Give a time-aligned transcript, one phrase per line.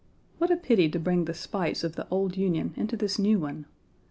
[0.39, 3.67] What a pity to bring the spites of the old Union into this new one!